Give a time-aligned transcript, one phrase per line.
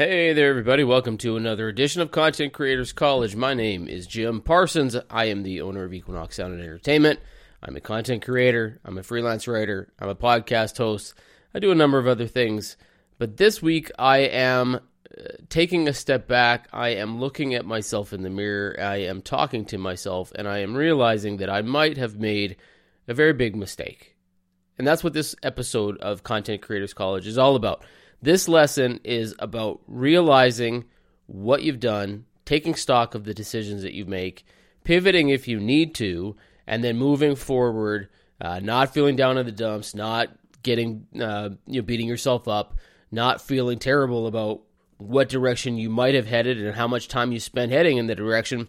[0.00, 0.84] Hey there, everybody.
[0.84, 3.34] Welcome to another edition of Content Creators College.
[3.34, 4.94] My name is Jim Parsons.
[5.10, 7.18] I am the owner of Equinox Sound and Entertainment.
[7.64, 11.14] I'm a content creator, I'm a freelance writer, I'm a podcast host.
[11.52, 12.76] I do a number of other things.
[13.18, 14.80] But this week, I am uh,
[15.48, 16.68] taking a step back.
[16.72, 18.76] I am looking at myself in the mirror.
[18.78, 22.54] I am talking to myself, and I am realizing that I might have made
[23.08, 24.14] a very big mistake.
[24.78, 27.84] And that's what this episode of Content Creators College is all about.
[28.20, 30.84] This lesson is about realizing
[31.26, 34.44] what you've done, taking stock of the decisions that you make,
[34.82, 38.08] pivoting if you need to, and then moving forward,
[38.40, 40.28] uh, not feeling down in the dumps, not
[40.62, 42.76] getting uh, you know beating yourself up,
[43.12, 44.62] not feeling terrible about
[44.98, 48.14] what direction you might have headed and how much time you spent heading in the
[48.16, 48.68] direction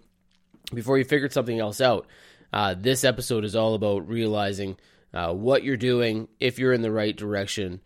[0.73, 2.05] before you figured something else out.
[2.53, 4.77] Uh, this episode is all about realizing
[5.13, 7.81] uh, what you're doing, if you're in the right direction,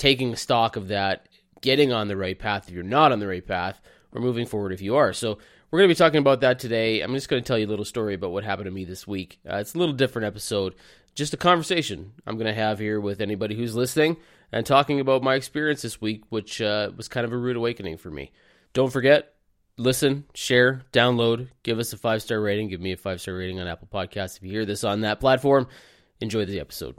[0.00, 1.28] taking stock of that,
[1.60, 3.80] getting on the right path if you're not on the right path,
[4.12, 5.12] or moving forward if you are.
[5.12, 5.36] So
[5.70, 7.02] we're going to be talking about that today.
[7.02, 9.06] I'm just going to tell you a little story about what happened to me this
[9.06, 9.38] week.
[9.48, 10.74] Uh, it's a little different episode,
[11.14, 14.16] just a conversation I'm going to have here with anybody who's listening
[14.50, 17.98] and talking about my experience this week, which uh, was kind of a rude awakening
[17.98, 18.32] for me.
[18.72, 19.34] Don't forget,
[19.76, 22.68] listen, share, download, give us a five star rating.
[22.68, 25.20] Give me a five star rating on Apple Podcasts if you hear this on that
[25.20, 25.68] platform.
[26.20, 26.96] Enjoy the episode.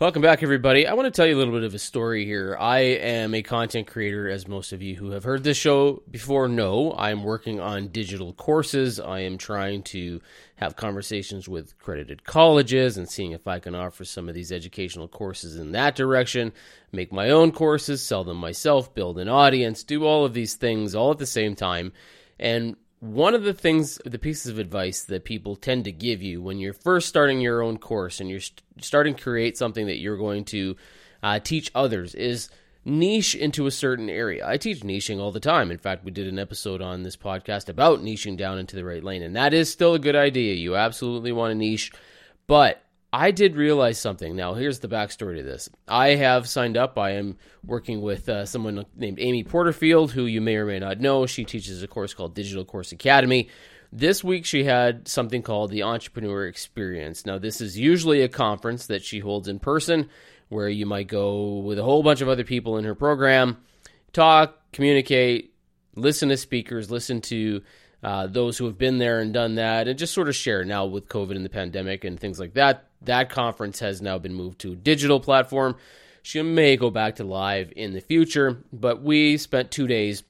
[0.00, 0.86] Welcome back, everybody.
[0.86, 2.56] I want to tell you a little bit of a story here.
[2.58, 6.48] I am a content creator, as most of you who have heard this show before
[6.48, 6.92] know.
[6.92, 8.98] I am working on digital courses.
[8.98, 10.22] I am trying to
[10.56, 15.06] have conversations with credited colleges and seeing if I can offer some of these educational
[15.06, 16.54] courses in that direction,
[16.92, 20.94] make my own courses, sell them myself, build an audience, do all of these things
[20.94, 21.92] all at the same time.
[22.38, 26.42] And one of the things, the pieces of advice that people tend to give you
[26.42, 29.98] when you're first starting your own course and you're st- starting to create something that
[29.98, 30.76] you're going to
[31.22, 32.50] uh, teach others is
[32.84, 34.46] niche into a certain area.
[34.46, 35.70] I teach niching all the time.
[35.70, 39.02] In fact, we did an episode on this podcast about niching down into the right
[39.02, 40.54] lane, and that is still a good idea.
[40.54, 41.92] You absolutely want to niche,
[42.46, 42.82] but
[43.12, 44.36] I did realize something.
[44.36, 45.68] Now, here's the backstory to this.
[45.88, 46.96] I have signed up.
[46.96, 51.00] I am working with uh, someone named Amy Porterfield, who you may or may not
[51.00, 51.26] know.
[51.26, 53.48] She teaches a course called Digital Course Academy.
[53.92, 57.26] This week, she had something called the Entrepreneur Experience.
[57.26, 60.08] Now, this is usually a conference that she holds in person
[60.48, 63.56] where you might go with a whole bunch of other people in her program,
[64.12, 65.52] talk, communicate,
[65.96, 67.62] listen to speakers, listen to
[68.04, 70.64] uh, those who have been there and done that, and just sort of share.
[70.64, 74.34] Now with COVID and the pandemic and things like that, that conference has now been
[74.34, 75.76] moved to a digital platform.
[76.22, 80.22] She may go back to live in the future, but we spent two days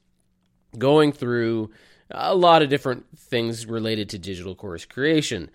[0.79, 1.71] going through
[2.11, 5.51] a lot of different things related to digital course creation.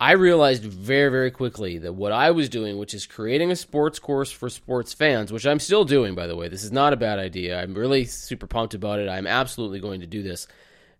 [0.00, 4.00] I realized very, very quickly that what I was doing, which is creating a sports
[4.00, 6.96] course for sports fans, which I'm still doing, by the way, this is not a
[6.96, 7.60] bad idea.
[7.60, 9.08] I'm really super pumped about it.
[9.08, 10.48] I'm absolutely going to do this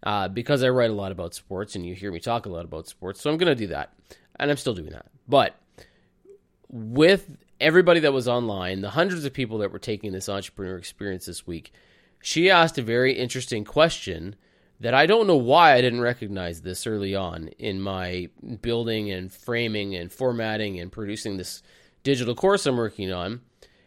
[0.04, 2.64] uh, because I write a lot about sports and you hear me talk a lot
[2.64, 3.20] about sports.
[3.20, 3.92] So I'm going to do that.
[4.38, 5.06] And I'm still doing that.
[5.28, 5.56] But
[6.68, 11.26] with everybody that was online, the hundreds of people that were taking this entrepreneur experience
[11.26, 11.72] this week,
[12.20, 14.36] she asked a very interesting question
[14.80, 18.28] that I don't know why I didn't recognize this early on in my
[18.60, 21.62] building and framing and formatting and producing this
[22.02, 23.40] digital course I'm working on.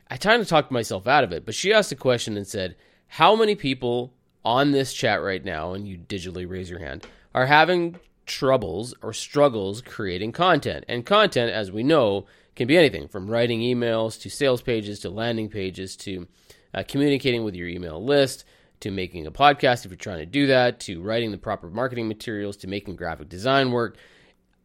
[0.09, 2.75] I kind of talked myself out of it, but she asked a question and said,
[3.07, 4.13] How many people
[4.45, 9.13] on this chat right now, and you digitally raise your hand, are having troubles or
[9.13, 10.85] struggles creating content.
[10.87, 15.09] And content, as we know, can be anything from writing emails to sales pages to
[15.09, 16.27] landing pages to
[16.73, 18.45] uh, communicating with your email list
[18.81, 22.07] to making a podcast if you're trying to do that to writing the proper marketing
[22.07, 23.97] materials to making graphic design work.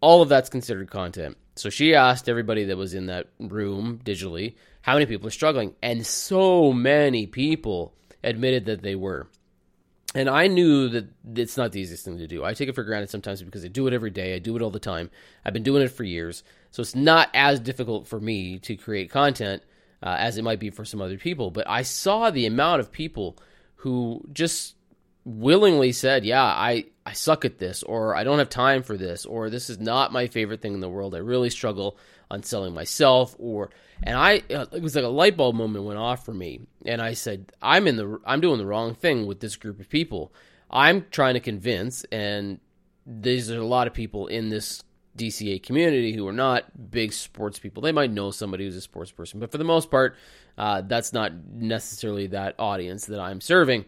[0.01, 1.37] All of that's considered content.
[1.55, 5.75] So she asked everybody that was in that room digitally how many people are struggling,
[5.81, 7.95] and so many people
[8.25, 9.29] admitted that they were
[10.15, 12.45] and I knew that it's not the easiest thing to do.
[12.45, 14.35] I take it for granted sometimes because I do it every day.
[14.35, 15.11] I do it all the time.
[15.45, 16.43] I've been doing it for years.
[16.71, 19.63] So it's not as difficult for me to create content
[20.03, 21.51] uh, as it might be for some other people.
[21.51, 23.39] But I saw the amount of people
[23.77, 24.75] who just
[25.25, 29.25] willingly said, Yeah, I, I suck at this, or I don't have time for this,
[29.25, 31.15] or this is not my favorite thing in the world.
[31.15, 31.97] I really struggle
[32.33, 33.71] on selling myself, or
[34.03, 37.01] and I uh, it was like a light bulb moment went off for me, and
[37.01, 40.33] I said, I'm in the I'm doing the wrong thing with this group of people.
[40.71, 42.59] I'm trying to convince, and
[43.05, 44.83] there's a lot of people in this
[45.17, 47.83] DCA community who are not big sports people.
[47.83, 50.17] They might know somebody who's a sports person, but for the most part,
[50.57, 53.85] uh, that's not necessarily that audience that I'm serving.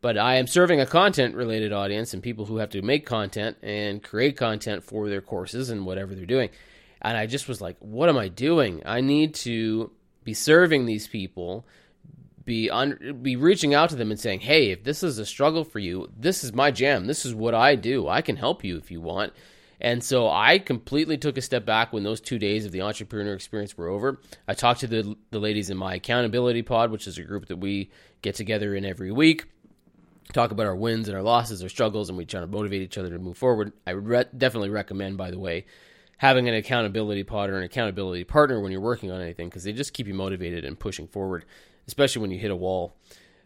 [0.00, 3.56] But I am serving a content related audience and people who have to make content
[3.62, 6.50] and create content for their courses and whatever they're doing.
[7.00, 8.82] And I just was like, what am I doing?
[8.84, 9.90] I need to
[10.24, 11.66] be serving these people,
[12.44, 15.64] be un- be reaching out to them and saying, "Hey, if this is a struggle
[15.64, 17.06] for you, this is my jam.
[17.06, 18.08] This is what I do.
[18.08, 19.32] I can help you if you want."
[19.80, 23.34] And so I completely took a step back when those two days of the entrepreneur
[23.34, 24.18] experience were over.
[24.48, 27.58] I talked to the the ladies in my accountability pod, which is a group that
[27.58, 27.90] we
[28.22, 29.44] get together in every week
[30.32, 32.98] talk about our wins and our losses, our struggles, and we try to motivate each
[32.98, 33.72] other to move forward.
[33.86, 35.66] I re- definitely recommend, by the way,
[36.18, 39.72] having an accountability pod or an accountability partner when you're working on anything because they
[39.72, 41.44] just keep you motivated and pushing forward,
[41.86, 42.94] especially when you hit a wall.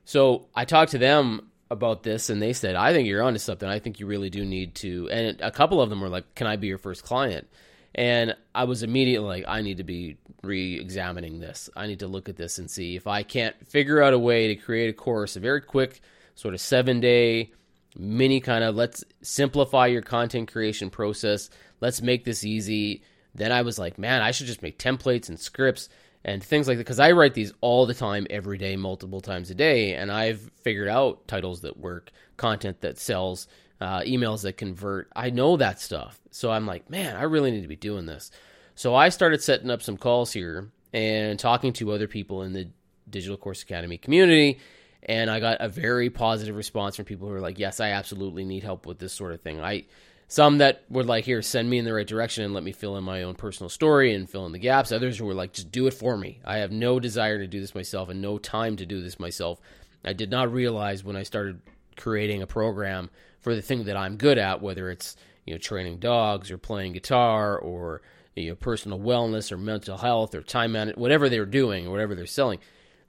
[0.04, 3.68] So I talked to them about this and they said, I think you're onto something.
[3.68, 5.08] I think you really do need to.
[5.10, 7.46] And a couple of them were like, Can I be your first client?
[7.94, 11.68] And I was immediately like, I need to be re examining this.
[11.76, 14.48] I need to look at this and see if I can't figure out a way
[14.48, 16.00] to create a course, a very quick,
[16.34, 17.52] sort of seven day
[17.96, 21.50] mini kind of let's simplify your content creation process.
[21.80, 23.02] Let's make this easy.
[23.34, 25.88] Then I was like, man, I should just make templates and scripts
[26.24, 29.50] and things like that because I write these all the time, every day, multiple times
[29.50, 33.48] a day, and I've figured out titles that work, content that sells,
[33.80, 35.10] uh, emails that convert.
[35.16, 38.30] I know that stuff, so I'm like, man, I really need to be doing this.
[38.74, 42.68] So I started setting up some calls here and talking to other people in the
[43.10, 44.58] Digital Course Academy community
[45.04, 48.44] and I got a very positive response from people who were like, "Yes, I absolutely
[48.44, 49.84] need help with this sort of thing." I
[50.28, 52.96] some that were like, "Here, send me in the right direction and let me fill
[52.96, 55.72] in my own personal story and fill in the gaps." Others who were like, "Just
[55.72, 56.40] do it for me.
[56.44, 59.60] I have no desire to do this myself and no time to do this myself."
[60.04, 61.60] I did not realize when I started
[61.96, 63.10] creating a program
[63.40, 65.16] for the thing that I'm good at, whether it's
[65.46, 68.02] you know training dogs or playing guitar or
[68.36, 72.14] you know personal wellness or mental health or time management, whatever they're doing or whatever
[72.14, 72.60] they're selling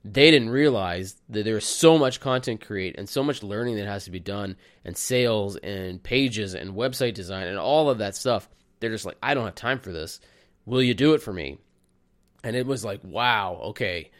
[0.04, 4.04] they didn't realize that there's so much content create and so much learning that has
[4.04, 8.48] to be done and sales and pages and website design and all of that stuff.
[8.80, 10.20] They're just like i don't have time for this.
[10.66, 11.58] Will you do it for me?
[12.42, 14.10] And it was like wow okay.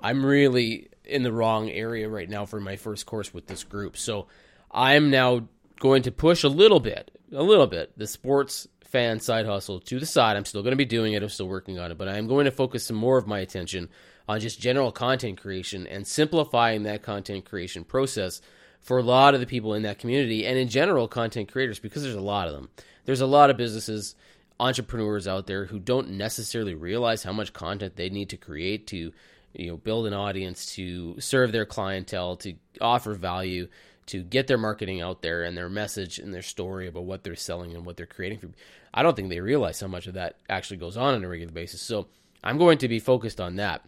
[0.00, 3.96] I'm really in the wrong area right now for my first course with this group.
[3.96, 4.28] So
[4.70, 5.48] i'm now
[5.80, 9.98] going to push a little bit a little bit the sports fan side hustle to
[9.98, 12.08] the side i'm still going to be doing it i'm still working on it but
[12.08, 13.88] i'm going to focus some more of my attention
[14.28, 18.40] on just general content creation and simplifying that content creation process
[18.82, 22.02] for a lot of the people in that community and in general content creators because
[22.02, 22.68] there's a lot of them.
[23.04, 24.14] There's a lot of businesses,
[24.60, 29.12] entrepreneurs out there who don't necessarily realize how much content they need to create to
[29.54, 33.68] you know build an audience to serve their clientele to offer value
[34.06, 37.36] to get their marketing out there and their message and their story about what they're
[37.36, 38.50] selling and what they're creating for.
[38.92, 41.52] I don't think they realize how much of that actually goes on on a regular
[41.52, 41.80] basis.
[41.80, 42.08] So
[42.42, 43.84] I'm going to be focused on that.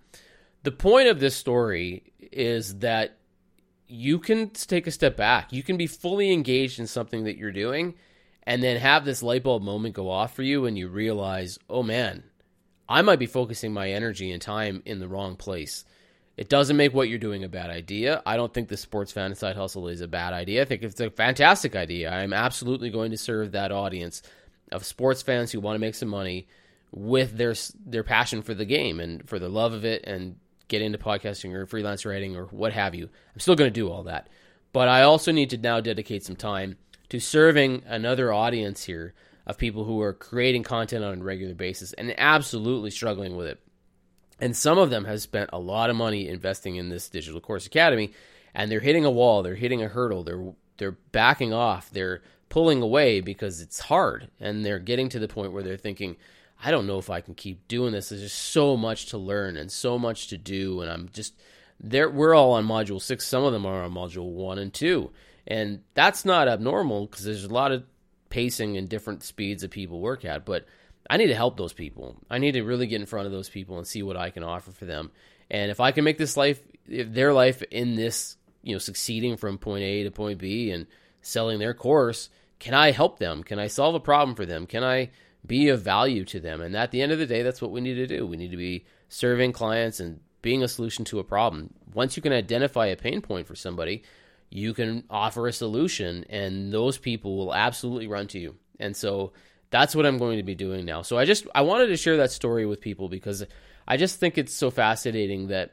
[0.63, 3.19] The point of this story is that
[3.87, 5.53] you can take a step back.
[5.53, 7.95] You can be fully engaged in something that you're doing
[8.45, 11.83] and then have this light bulb moment go off for you and you realize, oh
[11.83, 12.25] man,
[12.89, 15.85] I might be focusing my energy and time in the wrong place.
[16.37, 18.23] It doesn't make what you're doing a bad idea.
[18.27, 20.63] I don't think the sports fan side hustle is a bad idea.
[20.63, 22.11] I think it's a fantastic idea.
[22.11, 24.23] I'm absolutely going to serve that audience
[24.73, 26.49] of sports fans who want to make some money
[26.91, 27.55] with their
[27.85, 30.37] their passion for the game and for the love of it and
[30.69, 33.05] get into podcasting or freelance writing or what have you.
[33.05, 34.29] I'm still going to do all that.
[34.73, 36.77] But I also need to now dedicate some time
[37.11, 39.15] to serving another audience here
[39.47, 43.61] of people who are creating content on a regular basis and absolutely struggling with it.
[44.41, 47.67] And some of them have spent a lot of money investing in this digital course
[47.67, 48.13] academy
[48.55, 52.83] and they're hitting a wall, they're hitting a hurdle, they're they're backing off, they're pulling
[52.83, 56.17] away because it's hard and they're getting to the point where they're thinking,
[56.63, 58.09] I don't know if I can keep doing this.
[58.09, 61.35] There's just so much to learn and so much to do, and I'm just
[61.81, 62.09] there.
[62.09, 63.27] We're all on module six.
[63.27, 65.11] Some of them are on module one and two,
[65.47, 67.85] and that's not abnormal because there's a lot of
[68.31, 70.45] pacing and different speeds that people work at.
[70.45, 70.65] But
[71.09, 72.17] I need to help those people.
[72.31, 74.43] I need to really get in front of those people and see what I can
[74.43, 75.11] offer for them.
[75.51, 79.59] And if I can make this life, their life in this, you know, succeeding from
[79.59, 80.87] point A to point B and
[81.21, 83.43] selling their course, can I help them?
[83.43, 84.67] Can I solve a problem for them?
[84.67, 85.11] Can I
[85.47, 86.61] be of value to them.
[86.61, 88.27] And at the end of the day, that's what we need to do.
[88.27, 91.73] We need to be serving clients and being a solution to a problem.
[91.93, 94.03] Once you can identify a pain point for somebody,
[94.51, 98.57] you can offer a solution, and those people will absolutely run to you.
[98.79, 99.33] And so
[99.75, 101.03] that's what I'm going to be doing now.
[101.03, 103.45] So I just I wanted to share that story with people because
[103.89, 105.73] I just think it's so fascinating that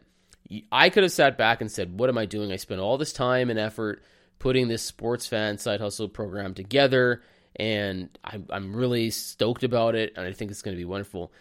[0.71, 2.51] I could have sat back and said, "What am I doing?
[2.51, 4.01] I spent all this time and effort
[4.39, 7.21] putting this sports fan side hustle program together."
[7.55, 11.31] and I'm, I'm really stoked about it, and I think it's going to be wonderful.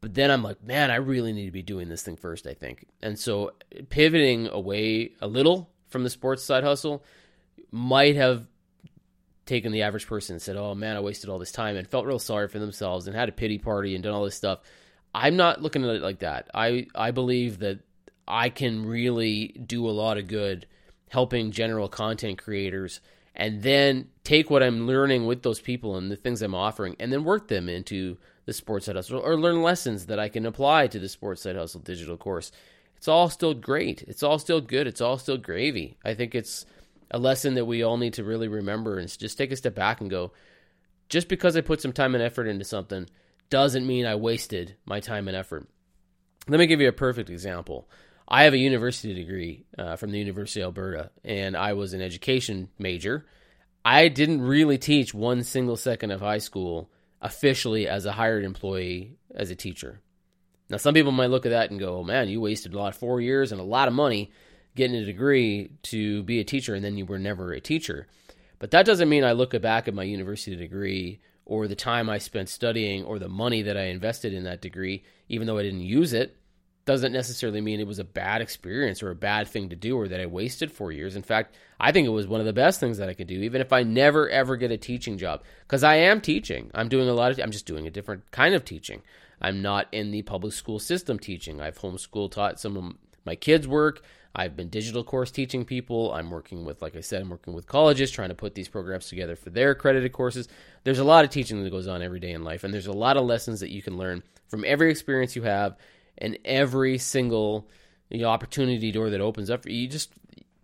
[0.00, 2.54] But then I'm like, man, I really need to be doing this thing first, I
[2.54, 2.86] think.
[3.02, 3.52] And so
[3.88, 7.04] pivoting away a little from the sports side hustle
[7.72, 8.46] might have
[9.48, 12.06] taken the average person and said, oh man, I wasted all this time and felt
[12.06, 14.60] real sorry for themselves and had a pity party and done all this stuff.
[15.14, 16.48] I'm not looking at it like that.
[16.54, 17.80] I, I believe that
[18.28, 20.66] I can really do a lot of good
[21.08, 23.00] helping general content creators
[23.34, 27.10] and then take what I'm learning with those people and the things I'm offering and
[27.12, 30.88] then work them into the sports side hustle or learn lessons that I can apply
[30.88, 32.52] to the sports side hustle digital course.
[32.96, 34.02] It's all still great.
[34.02, 34.86] It's all still good.
[34.86, 35.96] It's all still gravy.
[36.04, 36.66] I think it's
[37.10, 40.00] a lesson that we all need to really remember and just take a step back
[40.00, 40.32] and go,
[41.08, 43.08] just because I put some time and effort into something
[43.50, 45.66] doesn't mean I wasted my time and effort.
[46.48, 47.88] Let me give you a perfect example.
[48.26, 52.02] I have a university degree uh, from the University of Alberta, and I was an
[52.02, 53.24] education major.
[53.84, 56.90] I didn't really teach one single second of high school
[57.22, 60.00] officially as a hired employee as a teacher.
[60.68, 62.94] Now, some people might look at that and go, oh, man, you wasted a lot,
[62.94, 64.30] four years and a lot of money
[64.78, 68.06] getting a degree to be a teacher, and then you were never a teacher.
[68.58, 72.18] But that doesn't mean I look back at my university degree or the time I
[72.18, 75.80] spent studying or the money that I invested in that degree, even though I didn't
[75.80, 76.36] use it,
[76.84, 80.08] doesn't necessarily mean it was a bad experience or a bad thing to do or
[80.08, 81.16] that I wasted four years.
[81.16, 83.40] In fact, I think it was one of the best things that I could do,
[83.42, 85.42] even if I never ever get a teaching job.
[85.66, 86.70] Because I am teaching.
[86.74, 89.02] I'm doing a lot of, I'm just doing a different kind of teaching.
[89.40, 91.60] I'm not in the public school system teaching.
[91.60, 94.02] I've homeschool taught some my kids' work.
[94.34, 96.12] I've been digital course teaching people.
[96.12, 99.08] I'm working with, like I said, I'm working with colleges trying to put these programs
[99.08, 100.48] together for their accredited courses.
[100.84, 102.92] There's a lot of teaching that goes on every day in life, and there's a
[102.92, 105.76] lot of lessons that you can learn from every experience you have
[106.16, 107.68] and every single
[108.10, 110.12] you know, opportunity door that opens up, you just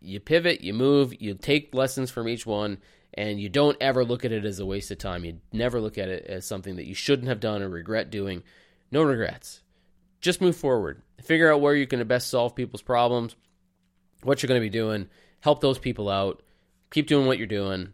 [0.01, 2.79] you pivot, you move, you take lessons from each one,
[3.15, 5.25] and you don't ever look at it as a waste of time.
[5.25, 8.43] You never look at it as something that you shouldn't have done or regret doing.
[8.91, 9.63] No regrets.
[10.25, 11.03] Just move forward.
[11.23, 13.37] Figure out where you can best solve people's problems,
[14.23, 16.43] what you're going to be doing, help those people out,
[16.91, 17.93] keep doing what you're doing.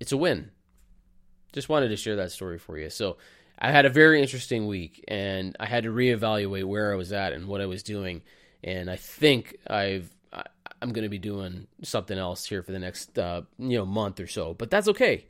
[0.00, 0.50] It's a win.
[1.52, 2.88] Just wanted to share that story for you.
[2.88, 3.18] So,
[3.58, 7.34] I had a very interesting week, and I had to reevaluate where I was at
[7.34, 8.22] and what I was doing.
[8.64, 10.10] And I think I've
[10.82, 14.18] I'm going to be doing something else here for the next uh, you know month
[14.18, 15.26] or so, but that's okay.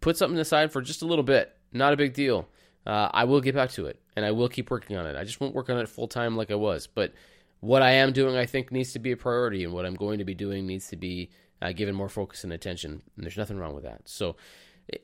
[0.00, 1.56] Put something aside for just a little bit.
[1.72, 2.46] Not a big deal.
[2.86, 5.16] Uh, I will get back to it, and I will keep working on it.
[5.16, 7.12] I just won't work on it full time like I was, but
[7.60, 10.18] what I am doing, I think, needs to be a priority, and what I'm going
[10.18, 13.02] to be doing needs to be uh, given more focus and attention.
[13.16, 14.02] And there's nothing wrong with that.
[14.04, 14.36] So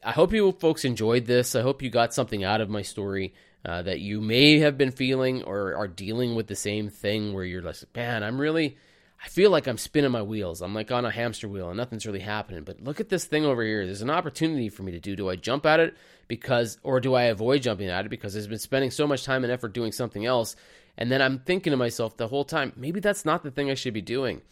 [0.05, 1.55] I hope you folks enjoyed this.
[1.55, 3.35] I hope you got something out of my story
[3.65, 7.45] uh, that you may have been feeling or are dealing with the same thing where
[7.45, 8.77] you're like, man, I'm really,
[9.25, 10.63] I feel like I'm spinning my wheels.
[10.63, 12.65] I'm like on a hamster wheel and nothing's really happening.
[12.65, 13.85] But look at this thing over here.
[13.85, 15.15] There's an opportunity for me to do.
[15.15, 18.49] Do I jump at it because, or do I avoid jumping at it because I've
[18.49, 20.57] been spending so much time and effort doing something else?
[20.99, 23.75] And then I'm thinking to myself the whole time, maybe that's not the thing I
[23.75, 24.43] should be doing.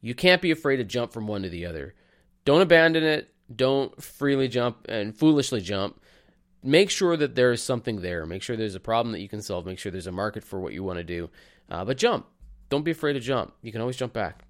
[0.00, 1.94] You can't be afraid to jump from one to the other.
[2.44, 6.00] Don't abandon it don't freely jump and foolishly jump.
[6.62, 8.24] Make sure that there is something there.
[8.24, 9.66] Make sure there's a problem that you can solve.
[9.66, 11.30] Make sure there's a market for what you want to do.
[11.70, 12.26] Uh, but jump.
[12.68, 13.52] Don't be afraid to jump.
[13.62, 14.44] You can always jump back.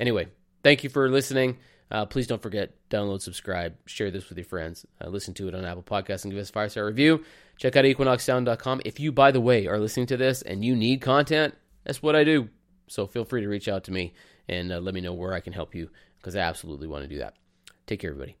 [0.00, 0.28] Anyway,
[0.62, 1.58] thank you for listening.
[1.90, 4.86] Uh, please don't forget, download, subscribe, share this with your friends.
[5.02, 7.24] Uh, listen to it on Apple Podcasts and give us a five star review.
[7.56, 8.82] Check out equinoxsound.com.
[8.84, 12.14] If you, by the way, are listening to this and you need content, that's what
[12.14, 12.50] I do.
[12.88, 14.12] So feel free to reach out to me
[14.48, 17.08] and uh, let me know where I can help you because I absolutely want to
[17.08, 17.34] do that.
[17.86, 18.36] Take care, everybody.